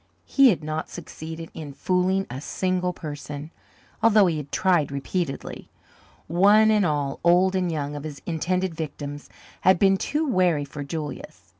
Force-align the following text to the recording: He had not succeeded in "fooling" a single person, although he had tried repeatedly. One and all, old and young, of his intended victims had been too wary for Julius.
He 0.25 0.49
had 0.49 0.63
not 0.63 0.89
succeeded 0.89 1.51
in 1.53 1.73
"fooling" 1.73 2.25
a 2.27 2.41
single 2.41 2.91
person, 2.91 3.51
although 4.01 4.25
he 4.25 4.37
had 4.37 4.51
tried 4.51 4.91
repeatedly. 4.91 5.69
One 6.25 6.71
and 6.71 6.83
all, 6.87 7.19
old 7.23 7.55
and 7.55 7.71
young, 7.71 7.95
of 7.95 8.03
his 8.03 8.19
intended 8.25 8.73
victims 8.73 9.29
had 9.59 9.77
been 9.77 9.97
too 9.97 10.27
wary 10.27 10.65
for 10.65 10.83
Julius. 10.83 11.49